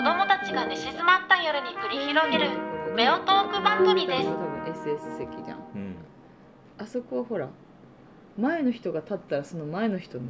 [0.00, 2.48] 子供たちが寝静まった夜に繰り広げる
[2.96, 4.24] メオトーク番組です。
[4.24, 5.58] 多分 SS 席じゃん。
[5.74, 5.94] うん。
[6.78, 7.50] あそこはほら
[8.38, 10.22] 前の人が立ったらその前の人の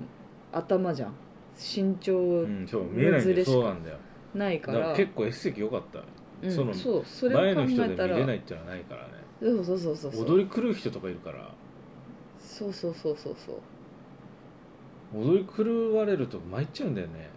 [0.50, 1.14] 頭じゃん。
[1.56, 3.32] 身長うん、そう見えないんだよ。
[3.32, 3.98] ずれしかなんだよ。
[4.34, 4.78] ないから。
[4.78, 6.00] だから結構 S 席良かった
[6.42, 9.08] うんそのそうそれ前の人でえたら見れないってのはないからね。
[9.40, 10.24] そうそうそうそうそう。
[10.24, 11.48] 踊り狂う人とかいるから。
[12.40, 13.52] そうそうそうそうそ
[15.14, 15.24] う。
[15.24, 17.30] 踊り狂われると参っちゃうんだよね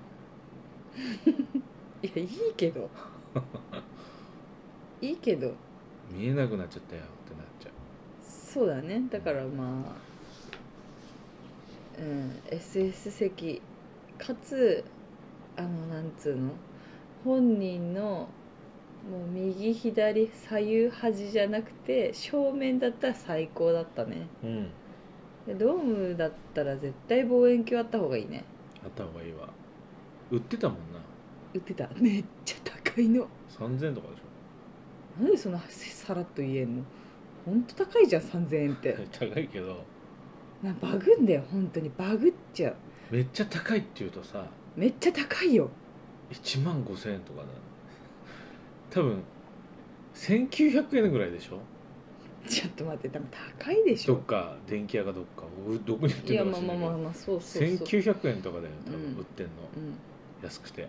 [2.04, 2.90] いやいいけど。
[5.02, 5.54] いいけど。
[6.12, 7.70] 見えなくなっちゃったよってなっちゃ
[8.22, 9.02] そうだね。
[9.10, 9.96] だからまあ
[12.00, 13.62] うん SS 席。
[14.18, 14.84] かつ
[15.58, 16.52] あのなんつうの？
[17.24, 18.28] 本人の
[19.10, 24.28] もう右左左右端じゃなくて正面だったら最高だったね。
[24.44, 24.70] ううん。
[25.48, 28.44] でドームだったら絶対望遠鏡あった方がいいね。
[28.84, 29.50] あった方がいいわ。
[30.32, 31.00] 売ってたもんな
[31.54, 31.90] 売ってた。
[31.98, 33.28] めっちゃ高いの。
[33.58, 34.20] 3000とかでし
[35.22, 36.84] なんでそんなさらっと言えんの？
[37.46, 38.94] ほんと高いじゃん3000円って。
[38.94, 39.84] ょ 高いけど。
[40.64, 41.92] なバグんだよ本当に。
[41.98, 42.76] バグっちゃう。
[43.12, 45.70] めっちゃ高いって言うとさめっちゃ高いよ。
[46.32, 47.48] 1万5000円とかだ
[48.90, 49.22] 多分
[50.16, 51.60] 1900円ぐらいでしょ。
[52.48, 54.16] ちょっと待って多分高いでしょ。
[54.16, 55.44] どっか電気屋かどっか。
[55.68, 56.88] うどこに売ってるかもしれないけど。
[56.88, 57.88] まあまあまあまあそうそうそう。
[57.88, 59.02] 1900円とかだよ多うん。
[59.16, 59.52] 分売ってんの、
[60.42, 60.88] 安くて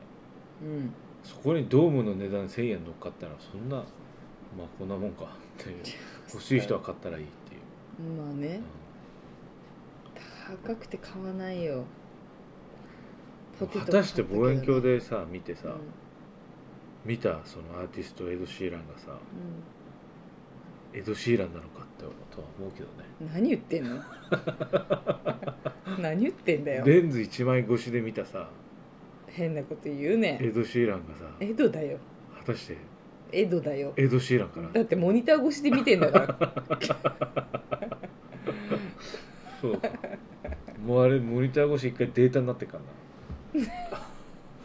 [0.63, 0.69] うん。
[0.69, 5.25] うんそこにドームの値段1000円乗っかったらそんなまあこんなもんか。
[5.25, 5.77] っていう
[6.33, 8.61] 欲しい人は買ったらいいっていう、まあね。
[10.63, 11.85] 高くて買わないよ。
[13.59, 15.75] 果たして望遠鏡ででさ見てさ、うん。
[17.05, 22.87] 見たそのアーティストエド・シーランがさうエド・シーランなのかってとは思うけど
[23.27, 23.31] ね。
[23.31, 24.03] ん何言ってんの？
[26.01, 26.85] 何言ってんだよ。
[26.85, 28.51] レンズ1枚越しで見たさ
[29.35, 31.99] 変なこと言うねエド・シーランがさエドだよ。
[32.39, 32.77] 果たして
[33.33, 33.93] エドだよ。
[33.97, 36.29] エド・シーランかなだってモニター越しで見てんだから。
[39.61, 39.89] そうか。
[40.87, 42.79] もうあれモニター越し一回データになってっか
[43.55, 43.67] らな。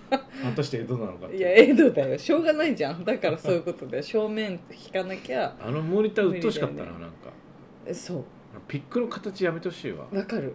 [0.09, 1.38] 果たしてエドなのかって。
[1.38, 2.18] いやエドだよ。
[2.18, 3.03] しょうがないじゃん。
[3.03, 4.03] だからそういうことだよ。
[4.03, 5.56] 正面引かなきゃ。
[5.59, 7.08] あのモニターうっとうしかったな、なんか。
[7.85, 8.24] えそう。
[8.68, 10.06] ピックの形やめてほしいわ。
[10.12, 10.53] わかる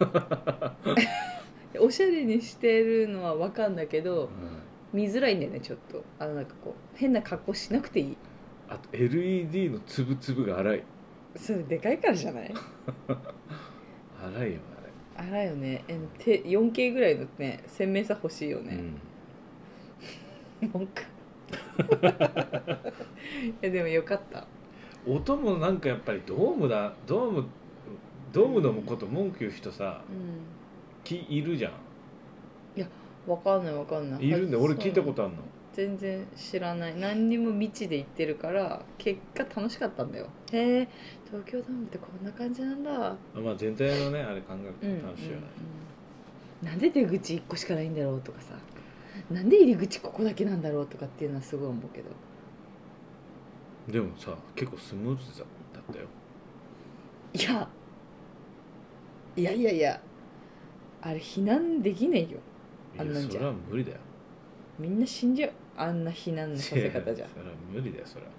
[1.78, 4.30] おしゃれにしてるのはわかんだけどうん。
[5.00, 6.02] 見づらいんだよねちょっと。
[6.18, 8.16] あのなんかこう変な格好しなくていい。
[8.68, 10.84] あと LED のつぶつぶが荒い。
[11.36, 12.52] それでかいからじゃない？
[14.34, 14.58] 荒いよ
[15.16, 15.84] あらよね。
[15.88, 18.82] えて 4K ぐらいのね鮮明さ欲しいよあれ、ね、
[20.72, 21.02] 文句。
[23.62, 24.46] えでもよかった。
[25.06, 27.44] うん、音もなんかやっぱりドームだドーム
[28.32, 30.40] ドームのこと文句言う人さうん
[31.08, 31.72] きいるじゃん。
[33.26, 34.26] わかんないわかんない。
[34.26, 35.42] いるんで俺聞いたことああるの。
[35.74, 36.96] 全然知らない。
[36.98, 40.28] 何にも未知で行ってるから結果楽しかったんだよ。
[40.52, 40.88] へえ
[41.26, 42.90] 東京ドームってこんな感じなんだ。
[43.10, 45.42] あまあ全体のねあれ考えうんると楽しいよね、
[46.62, 48.54] うんなんで出口1個しかないんだろうとかさ。
[49.30, 52.10] なんで入り口ここだけなんだろうとかっていうのはすごい思うけど。
[53.92, 56.06] でもさ結構スムーズだったよ。
[57.34, 57.68] いや。
[59.36, 60.00] いやいやいや
[61.02, 62.38] あれ避難できないよ。
[62.98, 63.32] あんなんじゃ。
[63.32, 63.98] それは無理だよ。
[64.78, 65.52] みんな死んじゃう。
[65.76, 68.30] あんな避難のさせ方じゃそれは無理だよそれは。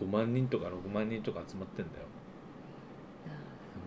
[0.00, 2.06] 5万人とか6万人とか集まってんだよ。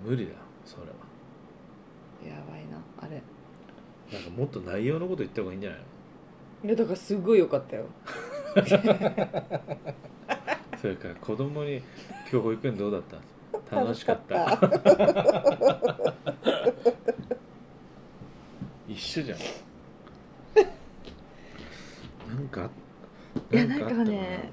[0.06, 2.36] 無理だよそれは。
[2.36, 3.22] やばいなあれ。
[4.14, 5.86] なんかもっと内容のこと言った方がいいんじゃないの？
[6.68, 7.86] いやだからすごい良かったよ。
[10.82, 11.78] それから子供に
[12.32, 13.18] 「今日保育園どうだった?」
[13.82, 14.58] 楽しかった
[19.20, 19.40] 緒じゃん。
[22.36, 22.70] なんか
[23.52, 24.50] いやなんかね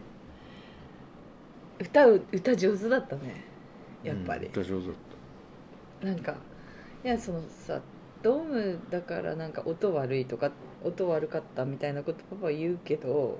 [1.78, 3.44] 歌う歌上手だったね。
[4.02, 4.96] やっぱり、うん歌上手だっ
[6.00, 6.36] なんか
[7.04, 7.80] いやそのさ
[8.22, 10.50] ドームだからなんか音悪いとか
[10.84, 13.38] 音悪かったみたいなことパパは言うけど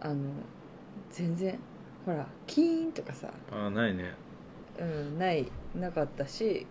[0.00, 0.16] あの
[1.10, 1.58] 全然
[2.04, 4.14] ほらキーンとかさ、あないね。
[4.78, 6.66] うん、ないなかったし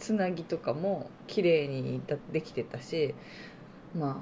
[0.00, 3.14] つなぎとかも綺麗にだできてたし
[3.94, 4.16] まあ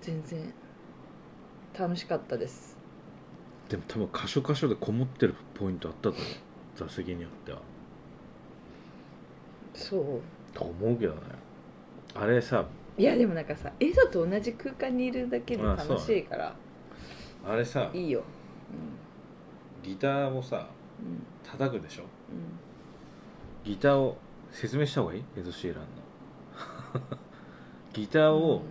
[0.00, 0.52] 全然
[1.78, 2.76] 楽しかったです。
[3.68, 6.22] でも多分箇所箇所でこもってるポイントあったと思う。
[6.74, 7.60] 座席によっては。
[9.74, 10.20] そう。
[10.52, 11.20] と思うけどね。
[12.14, 12.66] あれさ
[12.98, 16.54] いやでもなんかさエドと同じ空間にいるだけで楽しいから
[17.46, 18.22] あれさいいよ。
[19.82, 20.68] ギターをさ
[21.00, 21.06] うん。
[21.06, 22.02] うん叩くでしょ？
[23.64, 24.18] ギターを
[24.50, 25.24] 説明した方がいい？
[25.36, 25.88] エド・シーランの。
[27.92, 28.62] ギターを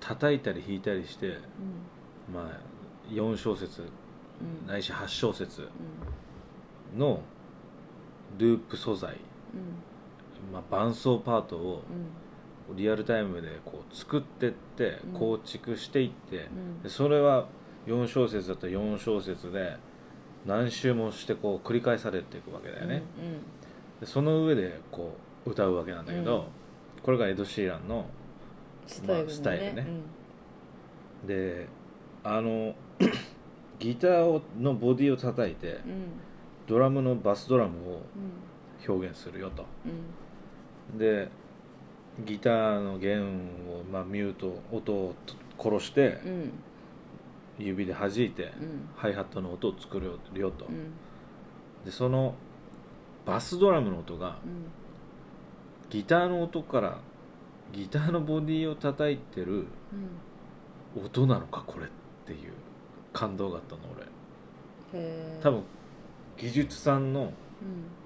[0.00, 1.38] 叩いたり弾いたりして、
[2.32, 2.60] まあ
[3.12, 4.66] 4小節うん。
[4.66, 5.68] ないし8小節
[6.96, 7.20] の
[8.38, 9.16] ループ素材、
[9.54, 10.52] うん。
[10.52, 11.82] まあ、伴奏パートを
[12.68, 12.76] うん。
[12.76, 15.18] リアルタイムでこう作ってってうん。
[15.18, 16.48] 構築していって、
[16.88, 17.48] それは
[17.86, 19.76] 4小節だったら4小節で
[20.46, 23.02] 何周もしてこう繰り返されていくわけだよね、
[24.00, 25.16] でその上でこ
[25.46, 26.44] う歌うわけなんだけど、うん。
[27.02, 28.06] これがエド・シーランの
[28.86, 29.86] スタイルのね、まあスタイルね。
[31.26, 31.68] で
[32.24, 32.74] あの
[33.78, 36.04] ギターをのボディを叩いてうんうん。
[36.66, 38.00] ドラムのバスドラムをうん。
[38.88, 39.66] 表現するよと。
[40.92, 40.98] うん。
[40.98, 41.28] で
[42.24, 45.14] ギターの弦を、まあ、ミュート音を
[45.58, 46.52] 殺してうん。
[47.58, 48.88] 指で弾いてうん。
[48.96, 50.64] ハイハットの音を作るよと。
[50.66, 50.92] うん。
[51.84, 52.34] でその
[53.30, 54.66] バスドラムの音がうん。
[55.88, 56.98] ギターの音から
[57.72, 59.66] ギターのボディを叩いてる
[60.96, 61.04] うん。
[61.06, 61.88] 音なのかこれっ
[62.26, 62.52] ていう
[63.12, 63.82] 感動があったの
[64.92, 65.40] 俺。
[65.40, 65.62] 多分
[66.36, 67.32] 技術さんの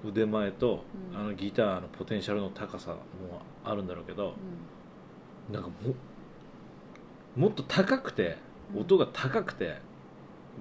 [0.03, 0.09] うん。
[0.11, 1.19] 腕前と、うん。
[1.19, 2.97] あのギターのポテンシャルの高さも
[3.63, 4.35] あるんだろうけど
[5.51, 5.95] なんかも
[7.35, 8.37] もっと高くて
[8.75, 8.81] うん。
[8.81, 9.79] 音が高くて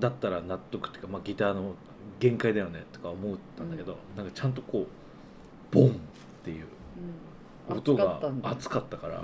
[0.01, 1.75] だったら納得っていうか、まあ、ギターの
[2.21, 5.93] 限界だよねとか思ったんだけど、なんかちゃんとこうボンっ
[6.45, 6.67] ていう
[7.69, 7.79] うん。
[7.79, 9.23] 音が熱かったから、う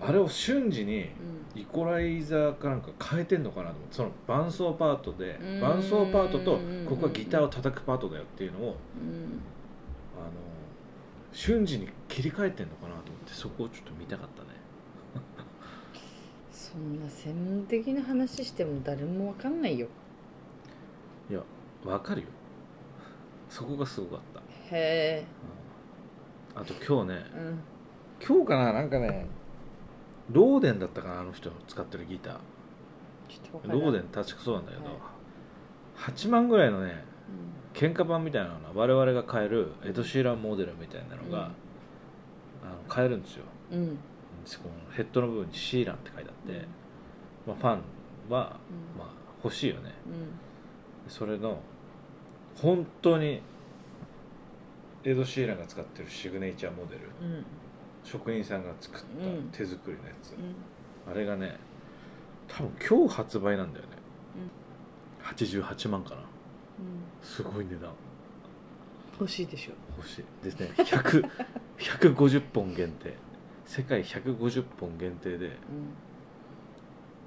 [0.00, 1.08] あれを瞬時にん。
[1.54, 6.86] イコライザーかなんか変えてんのかなと思ってその伴奏パートで伴奏パートとうん。
[6.86, 8.70] ここはギターを叩くパートだよっていうのをうん。
[8.72, 8.76] あの
[11.32, 14.48] 瞬時に切り替えてんのかなと思ってそこをちょっと見たかったね。
[16.50, 19.88] そんな専門的な話しても誰もわかんないよ
[21.30, 21.40] いや
[21.84, 22.26] わかるよ。
[23.48, 24.40] そこがすごかった、
[24.74, 25.24] へえ。
[26.54, 26.62] うん。
[26.62, 27.60] あと今日ねうん。
[28.26, 29.26] 今日かななんかね
[30.30, 32.34] ローデンだったかなあの人の使ってるギター。
[33.64, 34.94] ローデン確かそうなんだけど、はい。
[36.12, 37.04] 8万ぐらいのね
[37.74, 41.34] 喧嘩版みたいなのが我々が買えるエド・シーランモデルみたいなのが、うん。
[41.38, 41.52] あの
[42.88, 43.44] 買えるんですよ。
[43.70, 43.98] うん。
[44.90, 46.66] ヘッドの部分にシーランって書いてあって、
[47.46, 48.98] まあ、ファンは、うん。
[48.98, 49.08] まあ、
[49.44, 49.94] 欲しいよね。
[50.06, 50.49] うん
[51.10, 51.60] それの
[52.54, 53.42] 本当に
[55.02, 57.44] エド・シーランが使ってるシグネチャーモデルうん。
[58.04, 61.12] 職人さんが作ったうん手作りのやつ、うん。
[61.12, 61.58] あれがね
[62.48, 63.90] 多分今日発売なんだよね、
[65.22, 66.16] 88万かな。
[66.16, 66.24] うん。
[67.22, 67.92] すごい値段。
[69.18, 69.72] 欲しいでしょ。
[69.96, 70.24] 欲しい。
[70.44, 70.70] ですね。
[70.76, 71.28] 100
[71.78, 73.14] 150 本限定。
[73.66, 75.56] 世界150本限定で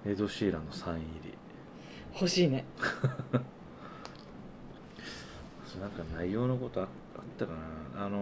[0.05, 0.11] うん。
[0.11, 1.33] エド・シーランのサイン入り。
[2.15, 2.65] 欲しいね
[5.79, 6.89] なんか内容のことああっ
[7.37, 7.53] たか
[7.95, 8.05] な。
[8.05, 8.21] あの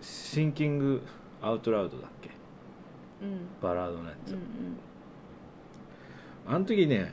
[0.00, 0.06] シ
[0.40, 1.02] シンキング・
[1.42, 2.30] アウトラウドだっけ？
[3.22, 3.46] うん。
[3.62, 4.38] バラードのやつ、うん
[6.46, 7.10] あの時ね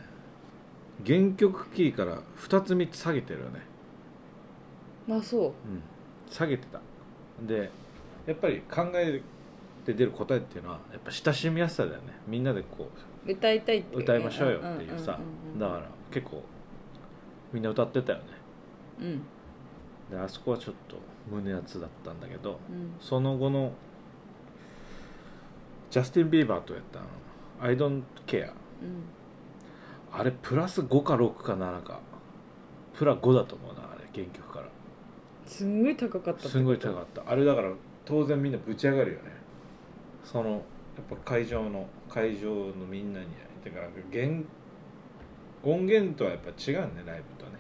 [1.05, 3.61] 原曲キーから2つ3つ下げてるよね。
[5.07, 5.43] うんまあそう。
[5.45, 5.53] うん。
[6.29, 6.79] 下げてた。
[7.47, 7.71] で
[8.27, 9.21] やっぱり考え
[9.85, 12.13] て出る答えっていうのはやっぱ親しみやすさだよね。
[12.27, 12.89] みんなでこ
[13.25, 15.17] 歌いたいってう歌いましょうよっていうさ。
[15.17, 15.59] んんん。
[15.59, 16.43] だから結構
[17.53, 18.25] みんな歌ってたよね
[19.01, 19.21] うん。
[20.09, 20.97] であそこはちょっと
[21.29, 22.95] 胸熱だったんだけどうん。
[22.99, 23.73] その後の
[25.89, 27.09] ジャスティン・ビーバーとやったあの
[27.61, 29.03] 「I don't care うん」
[30.13, 31.99] あれプラス5か6か7か。
[32.93, 34.67] プラ5だと思うなあれ原曲から。
[35.45, 36.49] すんごい高かったってこと？
[36.49, 37.23] すんごい高かった。
[37.29, 37.71] あれだから
[38.05, 39.31] 当然みんなぶち上がるよね。
[40.23, 40.61] そのやっ
[41.09, 43.27] ぱ会場の会場のみんなに
[43.63, 44.27] だから原
[45.63, 47.57] 音源とはやっぱ違うんねライブとはね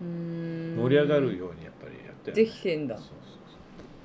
[0.00, 2.98] 盛り上がるようにやっぱりやってる、できてんだ。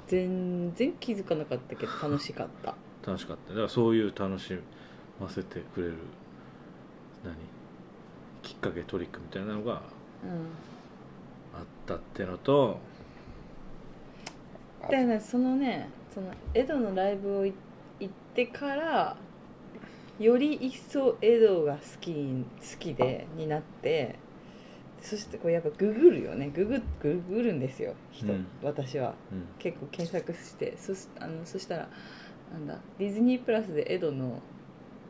[0.07, 2.75] 全然気づかなかったけど楽しかった。
[3.05, 3.49] 楽しかった。
[3.49, 4.57] だからそういう楽し
[5.19, 5.93] ませてくれる
[7.23, 7.35] 何？
[8.41, 9.79] きっかけトリックみたいなのがうん
[11.53, 12.79] あったってのと
[14.81, 15.19] だからね。
[15.19, 17.53] そのねそのエドのライブをい
[17.99, 19.15] 行ってから
[20.19, 24.17] より一層エドが好きに好きでになって
[25.01, 26.49] そしてこうやっぱググるよね。
[26.49, 27.95] ググググるんですよ。
[28.11, 28.47] 人、うん。
[28.61, 29.15] 私は。
[29.31, 29.47] うん。
[29.57, 30.75] 結構検索して。
[30.77, 31.89] そしあのそしたら
[32.53, 34.41] なんだディズニープラスでエドの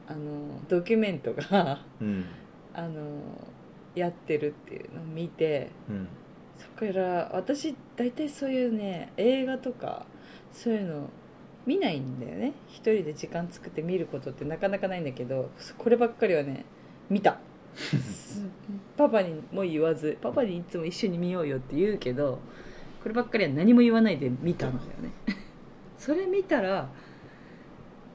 [0.07, 2.25] あのドキュメントがうん。
[2.73, 3.19] あの
[3.93, 6.07] やってるっていうのを見てうん。
[6.57, 10.05] そこから私大体そういうね映画とか
[10.53, 11.09] そういうの
[11.65, 12.53] 見ないんだよね。
[12.67, 16.65] 一人で時間作って見ることってなかなかないんだけどこればっかりはね
[17.09, 17.39] 見た
[18.97, 22.39] パパにも言わずパパにいつも一緒に見ようよって言うけど
[23.01, 25.11] こればっかりは何も言わないで見たんだよね。
[25.97, 26.89] それ見たら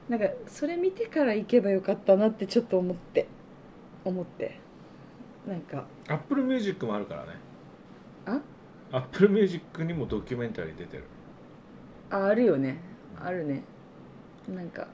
[0.09, 3.27] なんかそれ見てから行けばよかったなってちょっと思って
[4.05, 4.59] 思って。
[5.47, 5.85] なんか。
[6.07, 7.29] アップルミュージックもあるからね。
[8.25, 8.41] あ？
[8.91, 11.03] アップルミュージックにもドキュメンタリー出てる。
[12.09, 12.77] ああるよね。
[13.19, 13.63] あるね。
[14.47, 14.87] なんか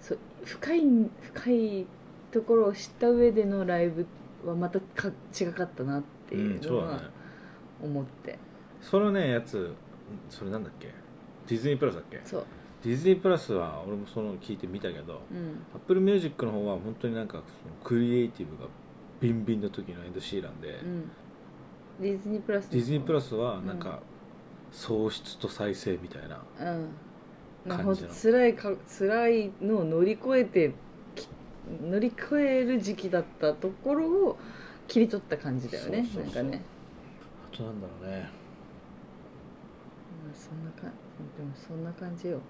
[0.00, 0.82] そう深い
[1.20, 1.86] 深い
[2.32, 4.06] ところを知った上でのライブ
[4.44, 7.10] はまたか違かったなっていうのはそうだね。
[7.82, 8.38] 思って、
[8.80, 9.74] そのねやつ
[10.30, 10.88] それなんだっけ？
[11.46, 12.20] ディズニープラスだっけ？
[12.24, 12.44] そう。
[12.82, 15.64] ディズニープラスは俺もその聞いてみたけどうん。
[15.74, 17.44] アップルミュージックの方は本当になんかその
[17.84, 18.68] クリエイティブが
[19.20, 21.10] ビンビンの時のエド・シーランで、うん。
[22.00, 24.00] ディズニープラスディズニープラススはなんか
[24.72, 26.42] 喪失と再生みたいな
[27.68, 28.08] 感じの。
[28.08, 30.72] 辛いか辛いのを乗り越えてき
[31.80, 34.38] 乗り越える時期だったところを
[34.88, 36.62] 切り取った感じだよねなんかね。
[37.52, 38.28] あとなんだろうね。
[40.24, 40.82] まあそんなか
[41.36, 42.40] でもそんな感じよ。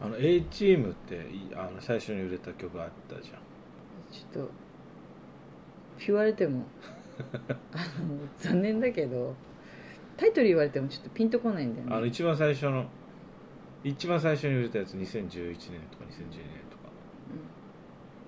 [0.00, 3.38] あの A チームっていあの最初に売れた曲あったじゃん。
[4.10, 4.50] ちょっと
[6.06, 6.64] 言われても
[7.72, 9.34] あの残念だけど
[10.16, 11.94] タイトル言われてもちょっとピンとこないんだよね。
[11.94, 12.86] あの一番最初の
[13.84, 16.69] 一番最初に売れたやつ2011年とか2012年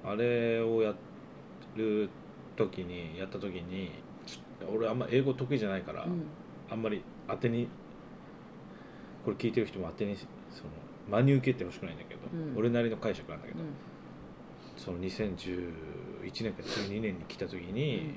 [0.04, 0.94] あれをや
[1.76, 2.08] る
[2.56, 3.92] 時にやった時に
[4.72, 6.24] 俺あんま英語得意じゃないから、うん。
[6.70, 7.68] あんまり当てに
[9.24, 10.30] これ聞いてる人も当てにその
[11.10, 12.56] 真に受けてほしくないんだけど、うん。
[12.56, 13.66] 俺なりの解釈なんだけど、うん。
[14.76, 15.72] その2011
[16.44, 18.14] 年か12年に来た時に、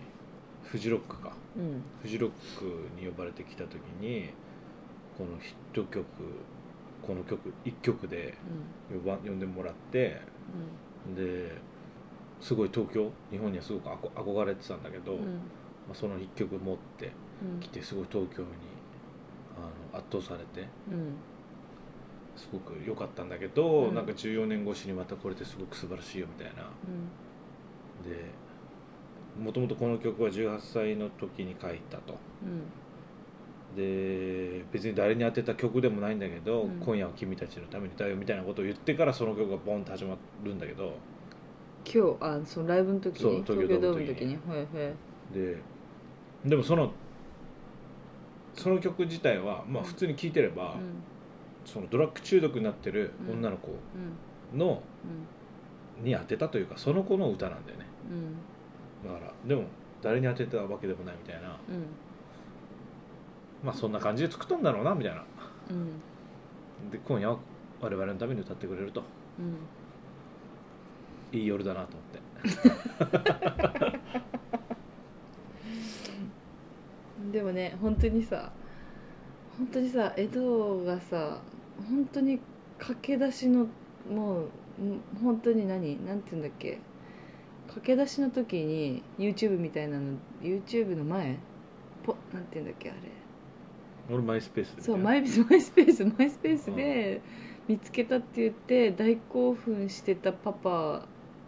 [0.64, 1.34] フジロックか。
[1.58, 1.82] うん。
[2.02, 2.66] フジロック
[3.00, 4.30] に呼ばれてきた時に
[5.18, 6.06] このヒット曲
[7.02, 8.36] この曲1曲で
[8.92, 10.22] 呼ば呼んでもらって
[11.16, 11.56] で
[12.46, 15.18] すごい東京日本にはすごく憧れてたんだけど、うん。
[15.18, 17.12] うんまあ、その1曲持って
[17.44, 17.60] うん。
[17.60, 18.50] 来てすごい東京に
[19.58, 19.62] あ
[19.96, 21.16] の圧倒されてうん。
[22.36, 23.96] すごく良かったんだけど、うん。
[23.96, 26.70] なんか14年越しにまたこれってすごく素晴らしいよみたいな。
[28.08, 28.26] で
[29.42, 32.16] もともとこの曲は18歳の時に書いたと。
[32.44, 33.76] うん。
[33.76, 36.80] で別に誰に当てた曲でもないんだけど、うん。
[36.80, 40.94] 今夜は君たちのためにだよみたいなことを言ってからその曲がボンと始まるんだけど
[41.86, 44.38] 今日あそのライブの時に東京ドームの時に。
[44.48, 44.94] はいはい
[45.34, 45.58] で
[46.46, 46.92] でもその
[48.54, 49.88] その曲自体はまあうん。
[49.88, 51.04] 普通に聴いてれば、うん。
[51.66, 53.38] そのドラッグ中毒になってるうん。
[53.40, 53.70] 女の子
[54.54, 54.60] うん。
[54.60, 54.82] の、
[56.02, 57.86] に当てたというかその子の歌なんだよね。
[59.04, 59.12] うん。
[59.12, 59.64] だからでも
[60.02, 61.50] 誰に当てたわけでもないみたいな。
[61.70, 61.86] うん。
[63.64, 65.24] まあそんな感じで作ったんだろうなみたいな。
[65.72, 66.92] うん。
[66.92, 67.38] で今夜は
[67.82, 69.02] 我々のために歌ってくれると。
[69.40, 69.56] うん
[71.32, 73.96] いい夜だなと思って。
[77.32, 78.52] でもね本当にさ
[79.58, 81.42] 本当にさ江戸がさ
[81.90, 82.40] 本当に
[82.78, 83.68] 駆け出しの
[84.10, 84.44] も
[84.80, 86.06] うん本当に何？
[86.06, 86.80] なんて言うんだっけ？
[87.68, 91.38] 駆け出しの時に YouTube みたいなの YouTube の前？
[92.04, 93.00] ポなんて言うんだっけあれ？
[94.14, 97.22] 俺マイスペースそうマイ マイスペースマイスペースで
[97.68, 101.08] 見つけたって言って大興奮してたパパ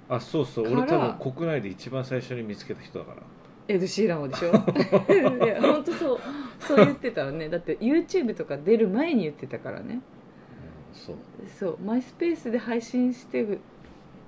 [0.10, 0.72] あそうそう。
[0.72, 3.22] 俺多分国内で一番最初に見つけた人だから。
[3.70, 4.50] エド・シーランをでしょ？
[5.44, 6.20] いや本当そう。
[6.60, 7.50] そう言ってたらね。
[7.50, 9.96] だって YouTube とか出る前に言ってたからね。
[9.96, 10.02] うん
[10.94, 11.16] そう。
[11.48, 11.78] そう。
[11.86, 13.60] マイスペースで配信してる。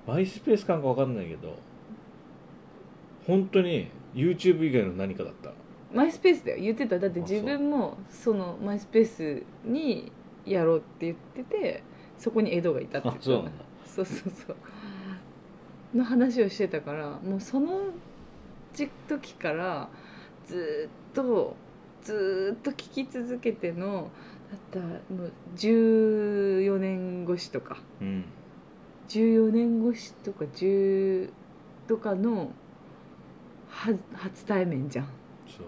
[0.06, 1.54] マイスペース感か分かんないけど
[3.26, 5.52] 本当に YouTube 以外の何かだった？
[5.92, 6.58] マイスペースだよ。
[6.60, 6.98] 言ってた。
[6.98, 10.12] だって自分もそのマイスペースに
[10.44, 11.82] やろうって言ってて
[12.18, 13.32] そこにエドがいたって言ってた。
[13.32, 13.64] あそうなんだ。
[13.86, 14.56] そうそうそう
[15.94, 17.80] の話をしてたからもうその
[18.72, 19.88] 時時から
[20.46, 21.56] ずっと
[22.02, 24.10] ずっと聞き続けての
[24.50, 27.78] だったらもう14年越しとか。
[28.00, 28.24] うん。
[29.08, 31.30] 14年越しとか10
[31.88, 32.52] とかの
[33.68, 35.06] は初対面じゃん。
[35.48, 35.66] そう。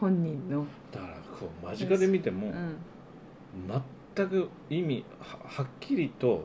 [0.00, 2.76] 本人の、だからこう間近で見てもうん。
[4.16, 6.44] 全く意味ははっきりと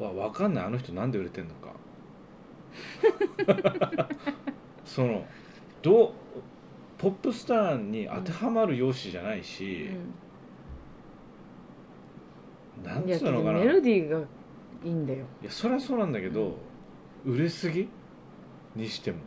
[0.00, 0.64] うん、は分かんない。
[0.64, 1.72] あの人なんで売れてんのか
[4.84, 5.24] その
[5.82, 6.12] どう
[6.98, 9.90] ポップスターに当てはまる容姿じゃないし、
[12.84, 13.58] なんうん、いやけどつうのかな。
[13.60, 14.22] いメロディーがい
[14.88, 15.24] いんだよ。
[15.42, 16.56] やそりゃそうなんだけど、
[17.24, 17.88] 売れすぎ？
[18.76, 19.18] にしても。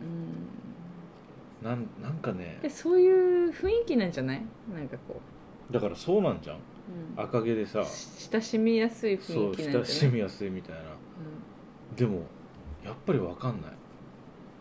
[0.00, 1.68] うん。
[1.68, 2.58] なんなんかね。
[2.62, 4.42] でそういう雰囲気なんじゃない？
[4.74, 5.20] なんかこ
[5.70, 6.56] だからそうなんじゃん。
[6.56, 6.60] う、
[7.16, 7.24] うん。
[7.24, 7.82] 赤毛でさ。
[8.32, 9.88] 親しみやすいそ雰う囲気なんじゃない？
[9.88, 10.82] 親しみやすいみたいな
[11.98, 12.22] でも
[12.84, 13.72] やっぱり分かんない。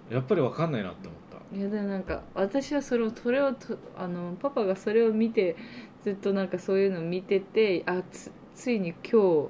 [0.09, 1.19] やっぱり分かんないなって思っ
[1.51, 1.55] た。
[1.55, 5.55] いやでもなんか私はそれをそれをとあのパパがそれを見て
[6.03, 9.49] ずっとなんかそういうのを見ててあつついに今日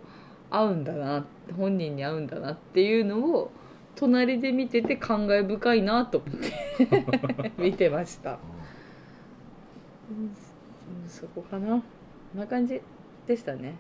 [0.52, 1.26] 会うんだな
[1.56, 3.52] 本人に会うんだなっていうのを
[3.96, 8.38] 隣で見てて感慨深いなと思って 見てました、
[10.10, 10.32] うん。
[11.08, 11.78] そこかな。
[11.78, 11.84] こ
[12.36, 12.82] んな感じ
[13.26, 13.76] でしたね。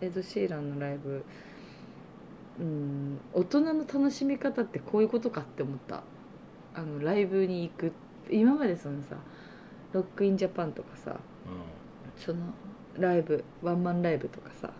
[0.00, 1.24] エド・シーランのライブ
[2.60, 6.02] うん大人の楽しみ方ってこういうことかって思った。
[6.74, 7.92] あのライブに行く
[8.30, 9.16] 今までそのさ
[9.92, 11.16] ロックインジャパンとかさう
[12.16, 12.38] その
[12.96, 14.72] ライブワンマンライブとかさん。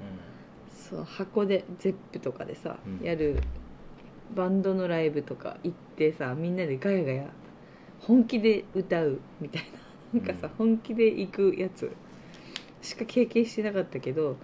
[0.70, 3.04] そう箱でゼップとかでさ、うん。
[3.04, 3.40] やる
[4.34, 7.26] バンドのライブとか行ってさみんなでガヤガヤ
[8.00, 9.62] 本気で歌うみたい
[10.12, 10.20] な。
[10.20, 10.68] なんかさ、うん。
[10.68, 11.90] 本気で行くやつ。
[12.82, 14.36] しか経験してなかったけど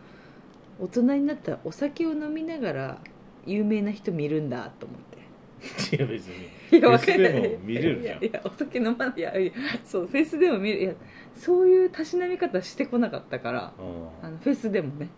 [0.78, 2.98] 大人になったらお酒を飲みながら
[3.46, 5.96] 有名な人見るんだと思って。
[5.96, 6.46] いや別に。
[6.78, 8.24] いやフェスでも見れるじゃん。
[8.24, 9.52] いやお酒飲まないいやいや
[9.84, 10.82] そうフェスでも見る。
[10.82, 10.94] いや
[11.34, 14.26] そういうたしなみ方してこなかったからうん。
[14.26, 15.08] あのフェスでもね。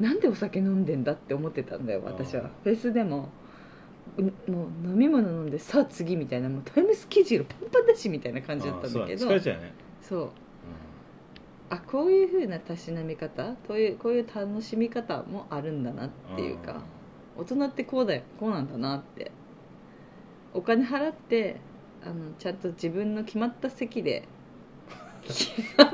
[0.00, 0.06] うん。
[0.06, 2.50] なんでお酒飲んでんだって思ってたんだよ私あは。
[2.62, 3.30] フェスでも
[4.18, 9.40] うもう飲み物飲んでさあ次みたいなもうタイムスケジュールパンパンだしみたいな感じだったんだけどそう
[10.00, 10.30] そう。
[11.70, 16.82] あこういう風なたしなみ方こういうこういう楽しみ方もあるんだなっていうか
[17.36, 19.30] 大人ってこうだよこうなんだなって。
[20.52, 21.60] お金払って
[22.04, 24.28] あのちゃんと自分の決まった席で
[25.22, 25.88] 決まっ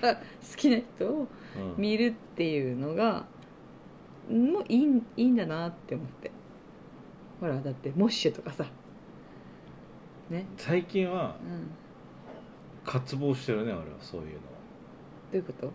[0.00, 0.20] た好
[0.56, 1.70] きな人をうん。
[1.70, 3.26] うん見るっていうのが
[4.30, 6.30] もういいんいいんだなって思って。
[7.40, 8.64] ほらだってモッシュとかさ。
[10.30, 10.46] ね。
[10.56, 11.70] 最近はうん。
[12.84, 14.38] 渇望してるね俺はそういうのど
[15.32, 15.72] ういうこと？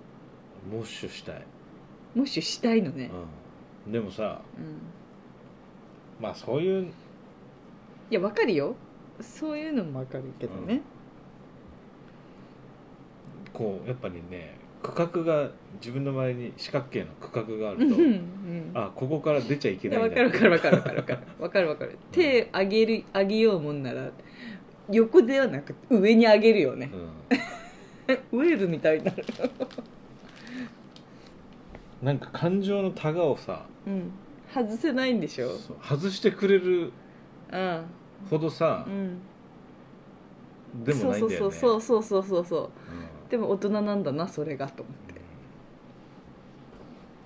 [0.72, 1.46] モッシュしたい、
[2.16, 3.06] モッシュしたいのね。
[3.06, 3.26] うん、
[3.88, 4.78] でもさうん。
[6.22, 6.86] まあそういう
[8.10, 8.76] いやわかるよ。
[9.22, 10.82] そういうのもわかるけどね、
[13.54, 18.72] こうやっぱりね区画が自分の周りに四角形の区画があうん、るとうんうん。
[18.74, 20.18] あここから出ちゃいけいないんだ。
[20.18, 21.20] やわかるわかるわかるわかる。
[21.40, 21.92] わかるわかる。
[21.92, 24.10] わかる手上げる上げようもんなら
[24.90, 26.92] 横ではなく上に上げるよね。
[26.94, 27.10] うん。
[28.40, 29.24] ウェーブみたいになる
[32.02, 34.12] なんか感情のタガをさうん。
[34.54, 35.50] 外せないんでしょ？
[35.58, 36.92] そう外してくれる
[37.52, 37.86] うん。
[38.30, 39.20] ほどさうん。
[40.84, 41.56] でもないんだよね。
[41.56, 42.70] そうそうそうそうそうそううん。
[43.30, 45.22] でも大人なんだなそれがと思って。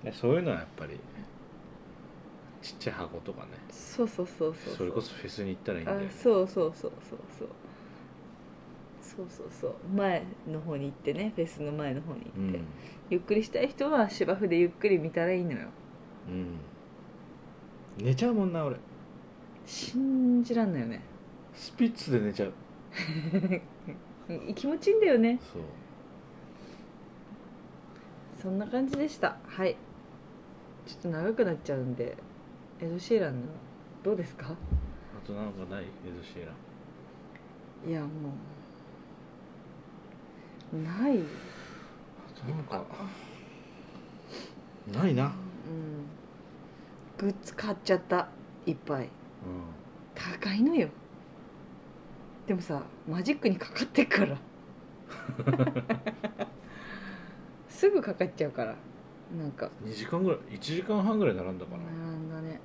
[0.06, 0.12] うん。
[0.12, 0.98] そういうのはやっぱり
[2.62, 3.48] ちっちゃい箱とかね。
[3.70, 7.48] そうそうそうそうそれこそフェスに行ったらいいんだよあねそうそうそうそうそう。
[9.02, 9.74] そうそうそう。
[9.96, 12.64] 前の方に行ってねフェスの前の方にう行って、ん
[13.08, 15.68] ゆっくりしたい人は芝生でゆっくり見たらいいのよ。
[16.28, 16.58] うん。
[17.98, 18.76] 寝ちゃうもんな俺。
[19.64, 21.02] 信じらんないよね。
[21.54, 22.52] スピッツで寝ちゃう。
[24.54, 25.38] 気持ちいいんだよね。
[25.52, 25.62] そう。
[28.42, 29.36] そんな感じでした。
[29.46, 29.76] はい。
[30.86, 32.16] ちょっと長くなっちゃうんで
[32.80, 33.46] エド・シーランの
[34.02, 34.46] どうですか？
[34.46, 35.84] あとなんかない？
[35.84, 36.52] エド・シーラ
[37.86, 37.90] ン。
[37.90, 38.08] いやも
[40.72, 40.76] う。
[40.82, 41.18] ない
[42.44, 42.84] なんか
[44.92, 45.24] ないな。
[45.24, 46.06] うん。
[47.18, 48.28] グッズ買っちゃった
[48.66, 49.04] いっぱい。
[49.04, 49.08] うん。
[50.14, 50.88] 高いのよ。
[52.46, 54.36] でもさマジックにかかってっから。
[57.68, 58.76] すぐかかっちゃうから。
[59.36, 59.70] なんか。
[59.84, 61.82] 2時間ぐらい1時間半ぐらい並んだかな。
[61.84, 62.60] 並んだね。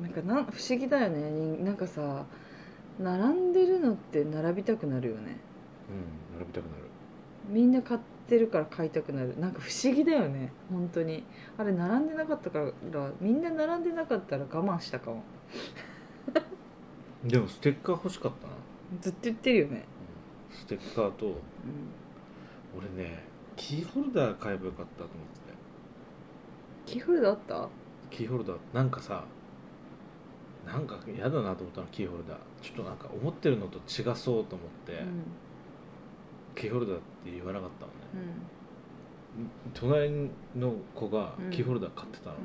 [0.00, 1.30] なんかなん不思議だよね。
[1.30, 2.24] になんかさ
[2.98, 5.38] 並んでるのって並びたくなるよね。
[5.90, 6.82] うん並びたくなる。
[7.48, 9.38] みんな買ってるから買いたくなる。
[9.38, 10.52] なんか不思議だよね。
[10.70, 11.24] 本当に。
[11.58, 12.72] あれ並んでなかったから
[13.20, 15.22] みんな並んでなかったら我慢したかも。
[17.24, 18.52] でもステッカー欲しかったな。
[19.00, 19.84] ずっと言ってるよね、
[20.50, 21.34] ステッカーとうん、
[22.76, 23.24] 俺ね
[23.56, 25.50] キーホルダー買えばよかったと思って。
[26.86, 27.68] キーホルダーあった？
[28.10, 28.56] キーホルダー。
[28.72, 29.24] なんかさ
[30.66, 32.38] なんか嫌だなと思ったのキーホルダー。
[32.62, 35.22] ちょっとなんか思ってるのと違そうと思って、うん。
[36.54, 37.98] キーホルダーって言わなかったのね。
[37.99, 37.99] うん
[39.74, 42.36] 隣の子がうんキーホルダー買ってたの、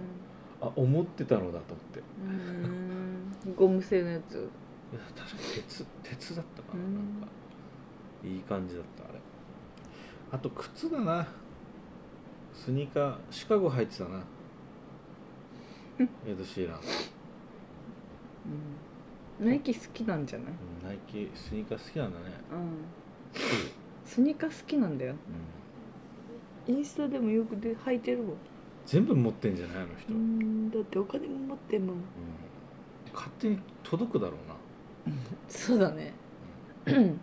[0.61, 2.01] あ思ってたのだと思って。
[3.55, 4.35] ゴム製のやつ。
[4.93, 6.93] や確か鉄鉄だったかな,、うん。
[6.95, 7.27] なんか。
[8.23, 9.19] いい感じだったあれ。
[10.31, 11.27] あと靴だな。
[12.53, 14.23] スニーカーシカゴ履いてたな。
[16.27, 16.79] エド・シーラン、
[19.39, 19.47] うん。
[19.47, 20.47] ナイキ好きなんじゃない？
[20.83, 22.85] うんナイキスニーカー好きなんだね、うん
[24.05, 25.15] スニーカー好きなんだよ。
[26.67, 28.35] うん、インスタでもよくで履いてるもん
[28.85, 31.95] 全部持ってんじゃないあの人、うんだってお金も持ってんもん。
[31.95, 32.01] うん。
[33.13, 34.55] 勝手に届くだろうな。
[35.47, 36.13] そうだね。
[36.85, 37.19] こん。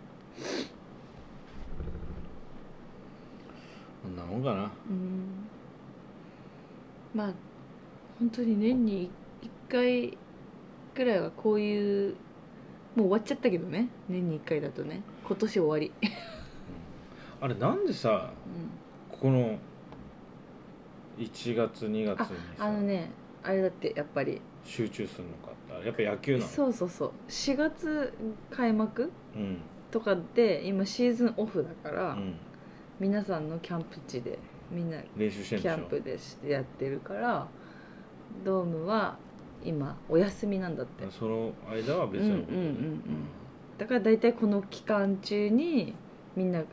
[4.15, 4.71] なもんかな。
[4.89, 5.47] うん。
[7.13, 7.33] まあ
[8.19, 9.09] 本当に年に
[9.69, 10.17] 1回
[10.95, 12.15] ぐらいはこういう
[12.95, 13.87] もう終わっちゃったけどね。
[14.09, 15.01] 年に1回だとね。
[15.25, 15.91] 今年終わり、
[17.43, 18.31] あれなんでさ
[19.11, 19.57] うん、この
[21.17, 23.11] 1月2月にさあのね
[23.43, 24.39] あれだってやっぱり。
[24.63, 26.49] 集中するのかってあれやっぱ野球なの？
[26.49, 27.11] そうそうそう。
[27.27, 28.13] 4月
[28.49, 29.57] 開幕うん。
[29.91, 32.35] とかで今シーズンオフだから、うん。
[32.97, 34.39] 皆さんのキャンプ地で
[34.71, 35.75] みんな練習してんキでしょ？
[35.75, 37.45] ャンプでしてやってるから
[38.45, 39.17] ドームは
[39.65, 41.05] 今お休みなんだって。
[41.11, 43.03] その間は別のことでうんうんうんうん。
[43.77, 45.93] だから大体この期間中に
[46.35, 46.67] みんなうん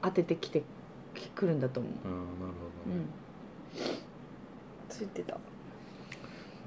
[0.00, 0.62] 当ててきて
[1.14, 1.92] き来るんだと思う。
[2.04, 2.98] ああなるほどね。
[2.98, 3.08] うん。
[4.88, 5.38] ついてた、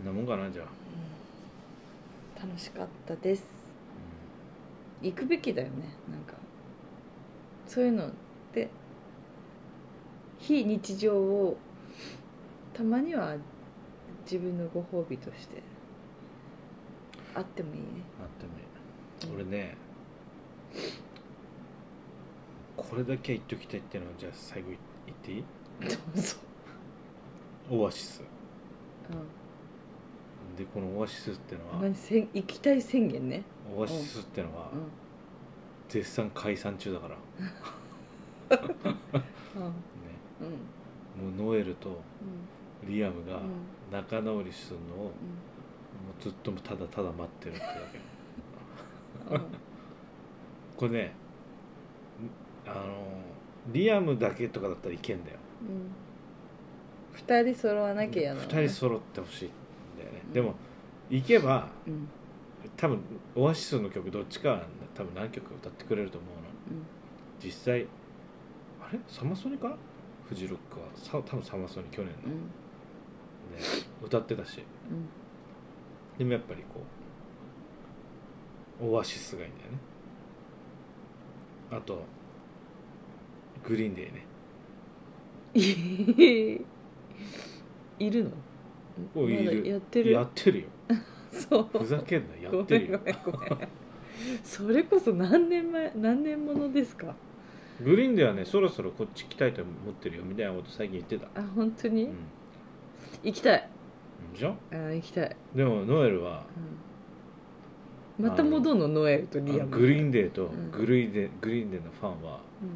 [0.03, 2.45] なもんかなじゃあ。
[2.45, 3.43] 楽しかったです。
[5.01, 5.95] 行くべきだよね。
[6.11, 6.33] なんか
[7.67, 8.11] そういうのっ
[8.53, 8.69] て。
[10.37, 11.57] 非日常を
[12.73, 13.35] たまには
[14.25, 15.63] 自分のご褒美として。
[17.33, 17.85] あってもいいね。
[18.21, 19.45] あってもいい。
[19.47, 19.75] 俺ね
[22.89, 24.69] これだけは言っときたいっていうのはじゃあ最後
[25.05, 25.43] 言っていい？
[25.89, 26.35] どうぞ、
[27.69, 28.21] オアシス。
[28.21, 28.25] う
[30.57, 33.43] でこのオアシスってのはん、何せん行きたい宣言ね。
[33.75, 34.79] オアシスってのはうん。
[35.89, 37.15] 絶賛解散中だから。
[37.15, 37.21] ね
[39.55, 39.63] うん。
[39.63, 39.71] うん。
[41.37, 42.01] もうノエルと
[42.87, 43.43] リアムがうん。
[43.91, 45.09] 仲直りするのをもう
[46.19, 47.67] うずっとただただ待ってるってだ
[49.29, 49.35] け。
[49.35, 49.45] ん うん。
[50.77, 51.13] これね
[52.67, 52.83] あの
[53.71, 55.37] リアムだけとかだったらいけんだよ。
[55.61, 55.91] うん。
[57.13, 59.49] 二人揃わなきゃやな2人揃ってほしいん
[59.97, 60.33] だよね、うん。
[60.33, 60.55] でも
[61.09, 62.07] 行けばうん。
[62.75, 62.99] 多分
[63.35, 66.41] オアシスの曲どっちかは多分何曲か歌ってくれると思うの。
[67.43, 67.87] 実際
[68.81, 68.99] あれ？
[69.07, 69.69] サマソニか？
[69.69, 69.77] な
[70.27, 70.87] フジロックは。
[70.95, 72.31] さ多分サマソニ去年の、うん。
[72.33, 72.45] ね、
[74.03, 74.63] 歌ってたし。
[74.89, 75.07] うん。
[76.17, 76.81] でもやっぱりこ
[78.81, 79.77] うオアシスがいいんだよね。
[81.71, 82.03] あと
[83.67, 84.25] グリーンデーね。
[85.53, 86.61] い
[88.05, 88.31] いるの？
[89.15, 89.43] おいる。
[89.45, 90.11] まだやってる？
[90.11, 90.67] やってるよ。
[91.31, 91.77] そう。
[91.79, 92.35] ふざけんな。
[92.41, 93.49] やってるよごめんごめん。
[93.49, 93.67] ごめん
[94.43, 97.15] それこそ何年前何年ものですか？
[97.83, 100.23] グリーンデーはねそろそろこっち来たいと思ってるよ。
[100.23, 101.27] みたいなこと最近言ってた。
[101.39, 102.13] あ本当に、うん。
[103.23, 103.69] 行きたい。
[104.33, 106.45] でしょあ行きたい、でもノエルは
[108.19, 108.87] うん、また戻るの？
[108.87, 109.69] ノエルとリアム。
[109.71, 110.71] グリーンデーとうん。
[110.71, 112.67] グリーンデー、グリーンデーのファンはもうん。
[112.69, 112.71] う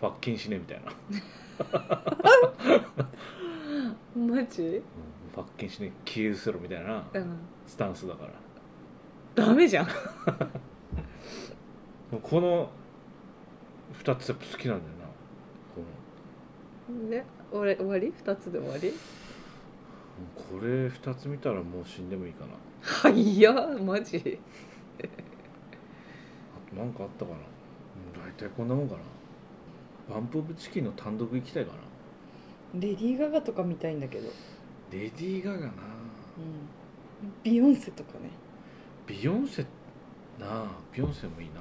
[0.00, 0.92] 罰金しねみたいな。
[4.16, 4.62] マジ？
[4.62, 4.82] うん
[5.34, 7.38] 罰金しね消え失せろみたいなうん。
[7.66, 8.30] スタンスだから。
[9.46, 9.86] ダメじゃん。
[12.22, 12.70] この
[14.02, 15.06] 2つやっぱ好きなんだよな。
[15.74, 18.12] こで俺終わり？
[18.16, 18.88] 二つで終わり？
[18.88, 18.94] の
[20.34, 22.52] これ2つ見たらもう死んでもいいかな。
[22.82, 24.38] はいやマジ。
[24.98, 25.02] あ
[26.70, 27.36] と何かあったかな？
[27.36, 29.00] うん大体こんなもんかな
[30.08, 31.78] バンプ・オブ・チキンの単独行きたいかな。
[32.80, 34.28] レディー・ガガとか見たいんだけど、
[34.92, 35.66] レディー・ガガな。
[35.66, 35.72] うん、
[37.42, 38.30] ビヨンセとかね。
[39.06, 39.66] ビヨンセな
[40.48, 40.66] あ。
[40.92, 41.60] ビヨンセもいいな。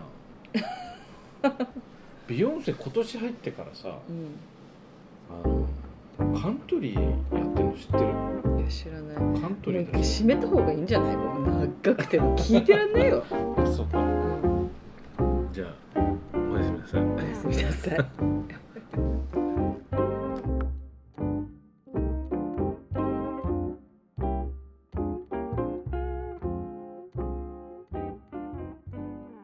[2.27, 4.27] ビヨンセ今年入ってからさうん。
[5.29, 8.59] あのカントリーやってるの知ってる？
[8.59, 9.41] いや知らない。
[9.41, 11.17] カントリーだし締めた方がいいんじゃない？
[11.17, 12.35] もう長くても。
[12.37, 13.23] 聞いてらんないよ、
[13.65, 13.99] そうか。
[13.99, 15.73] うん、じゃあ
[17.87, 18.44] お